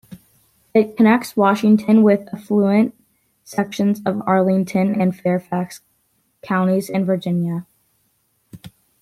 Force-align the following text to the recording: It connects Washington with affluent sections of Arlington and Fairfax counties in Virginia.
It 0.73 0.97
connects 0.97 1.37
Washington 1.37 2.01
with 2.01 2.27
affluent 2.33 2.95
sections 3.43 4.01
of 4.03 4.23
Arlington 4.25 4.99
and 4.99 5.15
Fairfax 5.15 5.81
counties 6.41 6.89
in 6.89 7.05
Virginia. 7.05 7.67